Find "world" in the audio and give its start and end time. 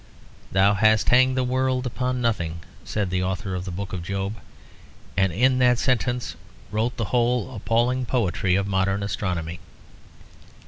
1.43-1.85